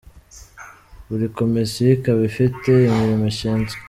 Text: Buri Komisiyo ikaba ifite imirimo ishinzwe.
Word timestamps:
Buri 1.07 1.25
Komisiyo 1.37 1.89
ikaba 1.97 2.21
ifite 2.31 2.69
imirimo 2.89 3.25
ishinzwe. 3.33 3.77